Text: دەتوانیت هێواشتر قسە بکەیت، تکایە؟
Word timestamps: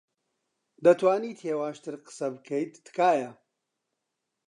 دەتوانیت 0.85 1.39
هێواشتر 1.47 1.93
قسە 2.05 2.27
بکەیت، 2.35 2.73
تکایە؟ 2.85 3.31